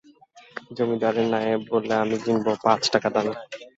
[0.71, 3.33] জমিদারের নায়েব বললে, আমি কিনব, পাঁচ টাকা দামে।